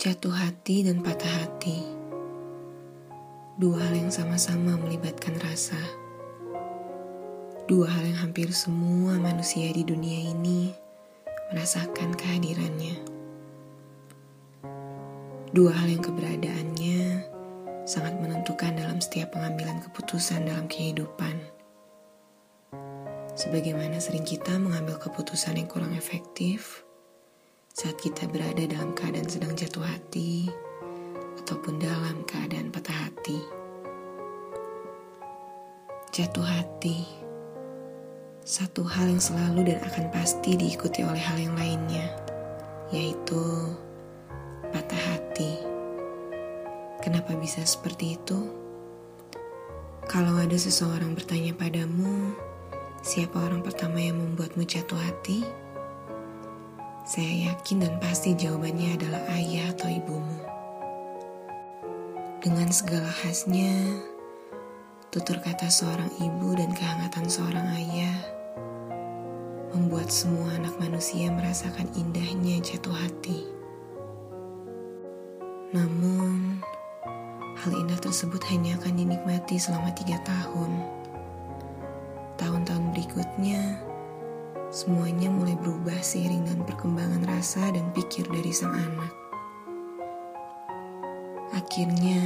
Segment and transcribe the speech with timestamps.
[0.00, 1.84] Jatuh hati dan patah hati,
[3.60, 5.76] dua hal yang sama-sama melibatkan rasa.
[7.68, 10.72] Dua hal yang hampir semua manusia di dunia ini
[11.52, 12.96] merasakan kehadirannya.
[15.52, 17.28] Dua hal yang keberadaannya
[17.84, 21.59] sangat menentukan dalam setiap pengambilan keputusan dalam kehidupan.
[23.40, 26.84] Sebagaimana sering kita mengambil keputusan yang kurang efektif
[27.72, 30.52] saat kita berada dalam keadaan sedang jatuh hati
[31.40, 33.40] ataupun dalam keadaan patah hati.
[36.12, 37.08] Jatuh hati,
[38.44, 42.12] satu hal yang selalu dan akan pasti diikuti oleh hal yang lainnya,
[42.92, 43.40] yaitu
[44.68, 45.64] patah hati.
[47.00, 48.52] Kenapa bisa seperti itu?
[50.12, 52.49] Kalau ada seseorang bertanya padamu,
[53.00, 55.40] siapa orang pertama yang membuatmu jatuh hati?
[57.08, 60.38] Saya yakin dan pasti jawabannya adalah ayah atau ibumu.
[62.44, 64.00] Dengan segala khasnya,
[65.08, 68.16] tutur kata seorang ibu dan kehangatan seorang ayah
[69.72, 73.48] membuat semua anak manusia merasakan indahnya jatuh hati.
[75.72, 76.60] Namun,
[77.64, 80.99] hal indah tersebut hanya akan dinikmati selama tiga tahun.
[83.00, 83.80] Berikutnya,
[84.68, 89.08] Semuanya mulai berubah seiring dengan perkembangan rasa dan pikir dari sang anak.
[91.56, 92.20] Akhirnya,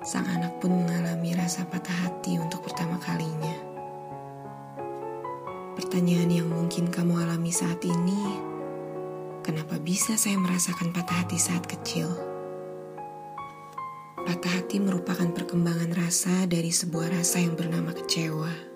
[0.00, 3.52] sang anak pun mengalami rasa patah hati untuk pertama kalinya.
[5.76, 8.40] Pertanyaan yang mungkin kamu alami saat ini,
[9.44, 12.08] kenapa bisa saya merasakan patah hati saat kecil?
[14.24, 18.69] Patah hati merupakan perkembangan rasa dari sebuah rasa yang bernama kecewa.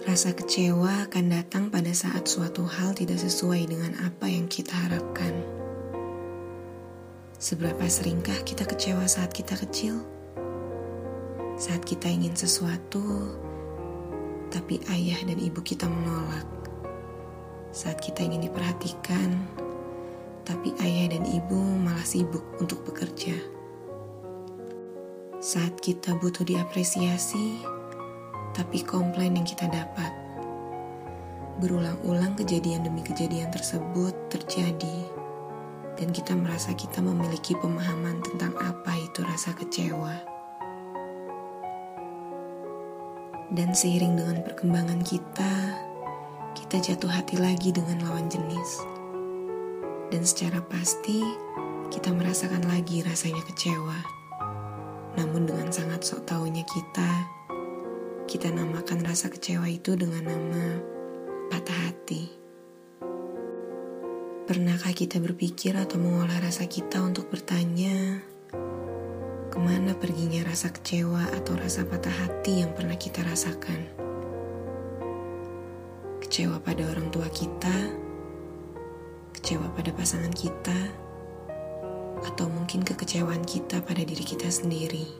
[0.00, 5.36] Rasa kecewa akan datang pada saat suatu hal tidak sesuai dengan apa yang kita harapkan.
[7.36, 10.00] Seberapa seringkah kita kecewa saat kita kecil?
[11.60, 13.36] Saat kita ingin sesuatu,
[14.48, 16.48] tapi ayah dan ibu kita menolak.
[17.68, 19.36] Saat kita ingin diperhatikan,
[20.48, 23.36] tapi ayah dan ibu malah sibuk untuk bekerja.
[25.44, 27.68] Saat kita butuh diapresiasi,
[28.56, 30.10] tapi komplain yang kita dapat.
[31.60, 34.98] Berulang-ulang kejadian demi kejadian tersebut terjadi,
[36.00, 40.16] dan kita merasa kita memiliki pemahaman tentang apa itu rasa kecewa.
[43.50, 45.52] Dan seiring dengan perkembangan kita,
[46.54, 48.80] kita jatuh hati lagi dengan lawan jenis.
[50.08, 51.20] Dan secara pasti,
[51.90, 53.98] kita merasakan lagi rasanya kecewa.
[55.18, 57.10] Namun dengan sangat sok taunya kita,
[58.30, 60.78] kita namakan rasa kecewa itu dengan nama
[61.50, 62.30] patah hati.
[64.46, 68.22] Pernahkah kita berpikir atau mengolah rasa kita untuk bertanya,
[69.50, 73.90] ke mana perginya rasa kecewa atau rasa patah hati yang pernah kita rasakan?
[76.22, 77.90] Kecewa pada orang tua kita,
[79.34, 80.78] kecewa pada pasangan kita,
[82.30, 85.18] atau mungkin kekecewaan kita pada diri kita sendiri.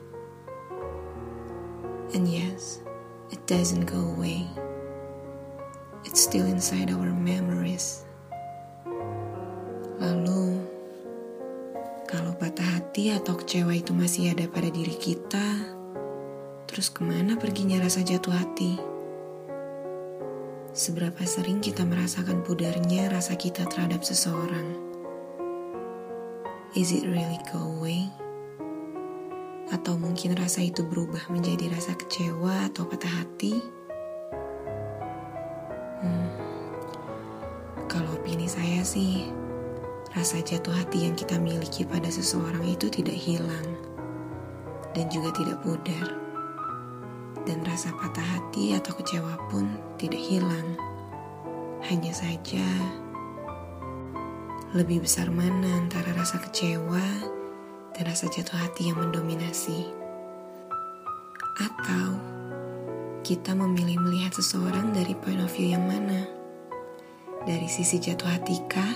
[2.15, 2.83] And yes,
[3.31, 4.45] it doesn't go away.
[6.03, 8.03] It's still inside our memories.
[10.01, 10.59] Lalu,
[12.09, 15.47] kalau patah hati atau kecewa itu masih ada pada diri kita,
[16.67, 18.75] terus ke mana perginya rasa jatuh hati?
[20.71, 24.75] Seberapa sering kita merasakan pudarnya rasa kita terhadap seseorang?
[26.71, 28.07] Is it really go away?
[29.71, 33.55] Atau mungkin rasa itu berubah menjadi rasa kecewa atau patah hati?
[36.03, 36.29] Hmm,
[37.87, 39.31] kalau opini saya sih,
[40.11, 43.67] rasa jatuh hati yang kita miliki pada seseorang itu tidak hilang
[44.91, 46.19] dan juga tidak pudar.
[47.47, 50.75] Dan rasa patah hati atau kecewa pun tidak hilang.
[51.87, 52.67] Hanya saja,
[54.75, 57.39] lebih besar mana antara rasa kecewa
[57.95, 59.91] dan rasa jatuh hati yang mendominasi.
[61.59, 62.17] Atau
[63.21, 66.25] kita memilih melihat seseorang dari point of view yang mana?
[67.43, 68.93] Dari sisi jatuh hatikah?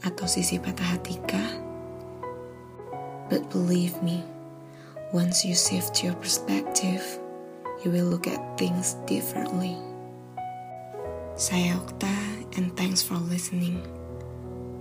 [0.00, 1.60] Atau sisi patah hatikah?
[3.28, 4.24] But believe me,
[5.12, 7.04] once you shift your perspective,
[7.84, 9.76] you will look at things differently.
[11.38, 12.16] Saya Okta,
[12.58, 13.78] and thanks for listening.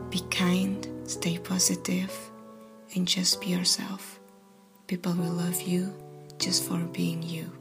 [0.09, 2.09] Be kind, stay positive
[2.95, 4.19] and just be yourself.
[4.87, 5.93] People will love you
[6.37, 7.51] just for being you.